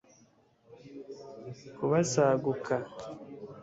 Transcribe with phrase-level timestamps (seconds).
[1.75, 2.75] kubasaguka